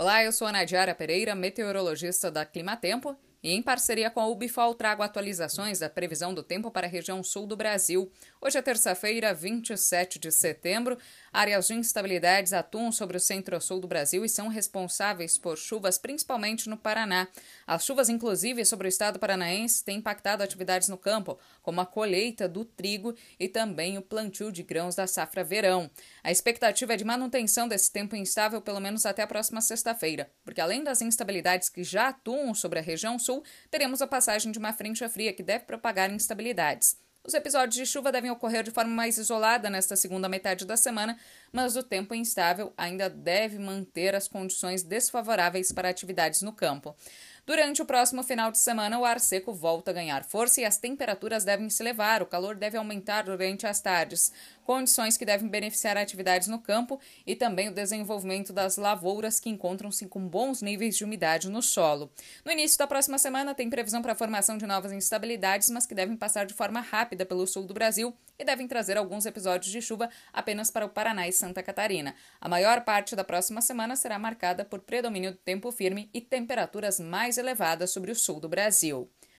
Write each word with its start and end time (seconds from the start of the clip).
Olá, 0.00 0.22
eu 0.22 0.30
sou 0.30 0.46
a 0.46 0.52
Nadiara 0.52 0.94
Pereira, 0.94 1.34
meteorologista 1.34 2.30
da 2.30 2.46
Climatempo, 2.46 3.16
e 3.42 3.52
em 3.52 3.62
parceria 3.62 4.10
com 4.10 4.20
a 4.20 4.26
Ubifol 4.26 4.74
trago 4.74 5.02
atualizações 5.02 5.78
da 5.78 5.88
previsão 5.88 6.34
do 6.34 6.42
tempo 6.42 6.70
para 6.70 6.86
a 6.86 6.90
região 6.90 7.22
sul 7.22 7.46
do 7.46 7.56
Brasil. 7.56 8.10
Hoje 8.40 8.58
é 8.58 8.62
terça-feira, 8.62 9.32
27 9.32 10.18
de 10.18 10.32
setembro. 10.32 10.98
Áreas 11.32 11.68
de 11.68 11.74
instabilidades 11.74 12.52
atuam 12.52 12.90
sobre 12.90 13.16
o 13.16 13.20
centro-sul 13.20 13.78
do 13.78 13.86
Brasil 13.86 14.24
e 14.24 14.28
são 14.28 14.48
responsáveis 14.48 15.38
por 15.38 15.56
chuvas, 15.56 15.98
principalmente 15.98 16.68
no 16.68 16.76
Paraná. 16.76 17.28
As 17.66 17.84
chuvas, 17.84 18.08
inclusive, 18.08 18.64
sobre 18.64 18.88
o 18.88 18.90
estado 18.90 19.20
paranaense, 19.20 19.84
têm 19.84 19.98
impactado 19.98 20.42
atividades 20.42 20.88
no 20.88 20.98
campo, 20.98 21.38
como 21.62 21.80
a 21.80 21.86
colheita 21.86 22.48
do 22.48 22.64
trigo 22.64 23.14
e 23.38 23.46
também 23.46 23.98
o 23.98 24.02
plantio 24.02 24.50
de 24.50 24.64
grãos 24.64 24.96
da 24.96 25.06
safra 25.06 25.44
verão. 25.44 25.88
A 26.24 26.32
expectativa 26.32 26.94
é 26.94 26.96
de 26.96 27.04
manutenção 27.04 27.68
desse 27.68 27.92
tempo 27.92 28.16
instável 28.16 28.60
pelo 28.60 28.80
menos 28.80 29.06
até 29.06 29.22
a 29.22 29.26
próxima 29.26 29.60
sexta-feira, 29.60 30.30
porque 30.44 30.60
além 30.60 30.82
das 30.82 31.00
instabilidades 31.02 31.68
que 31.68 31.84
já 31.84 32.08
atuam 32.08 32.52
sobre 32.52 32.78
a 32.80 32.82
região 32.82 33.18
sul, 33.18 33.27
teremos 33.70 34.02
a 34.02 34.06
passagem 34.06 34.50
de 34.50 34.58
uma 34.58 34.72
frente 34.72 35.06
fria 35.08 35.32
que 35.32 35.42
deve 35.42 35.64
propagar 35.64 36.10
instabilidades. 36.10 36.96
Os 37.28 37.34
episódios 37.34 37.74
de 37.74 37.84
chuva 37.84 38.10
devem 38.10 38.30
ocorrer 38.30 38.62
de 38.62 38.70
forma 38.70 38.90
mais 38.90 39.18
isolada 39.18 39.68
nesta 39.68 39.94
segunda 39.96 40.30
metade 40.30 40.64
da 40.64 40.78
semana, 40.78 41.18
mas 41.52 41.76
o 41.76 41.82
tempo 41.82 42.14
instável 42.14 42.72
ainda 42.74 43.10
deve 43.10 43.58
manter 43.58 44.14
as 44.14 44.26
condições 44.26 44.82
desfavoráveis 44.82 45.70
para 45.70 45.90
atividades 45.90 46.40
no 46.40 46.54
campo. 46.54 46.96
Durante 47.48 47.80
o 47.80 47.86
próximo 47.86 48.22
final 48.22 48.52
de 48.52 48.58
semana, 48.58 48.98
o 48.98 49.06
ar 49.06 49.18
seco 49.18 49.54
volta 49.54 49.90
a 49.90 49.94
ganhar 49.94 50.22
força 50.22 50.60
e 50.60 50.66
as 50.66 50.76
temperaturas 50.76 51.46
devem 51.46 51.70
se 51.70 51.82
elevar, 51.82 52.22
o 52.22 52.26
calor 52.26 52.54
deve 52.54 52.76
aumentar 52.76 53.22
durante 53.22 53.66
as 53.66 53.80
tardes, 53.80 54.30
condições 54.66 55.16
que 55.16 55.24
devem 55.24 55.48
beneficiar 55.48 55.96
atividades 55.96 56.46
no 56.46 56.58
campo 56.58 57.00
e 57.26 57.34
também 57.34 57.70
o 57.70 57.72
desenvolvimento 57.72 58.52
das 58.52 58.76
lavouras 58.76 59.40
que 59.40 59.48
encontram-se 59.48 60.06
com 60.08 60.28
bons 60.28 60.60
níveis 60.60 60.94
de 60.94 61.04
umidade 61.04 61.48
no 61.48 61.62
solo. 61.62 62.12
No 62.44 62.52
início 62.52 62.76
da 62.76 62.86
próxima 62.86 63.16
semana, 63.16 63.54
tem 63.54 63.70
previsão 63.70 64.02
para 64.02 64.12
a 64.12 64.14
formação 64.14 64.58
de 64.58 64.66
novas 64.66 64.92
instabilidades, 64.92 65.70
mas 65.70 65.86
que 65.86 65.94
devem 65.94 66.18
passar 66.18 66.44
de 66.44 66.52
forma 66.52 66.82
rápida 66.82 67.24
pelo 67.24 67.46
sul 67.46 67.64
do 67.64 67.72
Brasil 67.72 68.14
e 68.38 68.44
devem 68.44 68.68
trazer 68.68 68.98
alguns 68.98 69.24
episódios 69.24 69.72
de 69.72 69.80
chuva 69.80 70.10
apenas 70.34 70.70
para 70.70 70.84
o 70.84 70.90
Paraná 70.90 71.26
e 71.26 71.32
Santa 71.32 71.62
Catarina. 71.62 72.14
A 72.38 72.46
maior 72.46 72.82
parte 72.82 73.16
da 73.16 73.24
próxima 73.24 73.62
semana 73.62 73.96
será 73.96 74.18
marcada 74.18 74.66
por 74.66 74.80
predomínio 74.80 75.32
do 75.32 75.38
tempo 75.38 75.72
firme 75.72 76.10
e 76.12 76.20
temperaturas 76.20 77.00
mais 77.00 77.37
elevadas 77.38 77.90
sobre 77.90 78.10
o 78.10 78.16
sul 78.16 78.40
do 78.40 78.48
Brasil. 78.48 79.10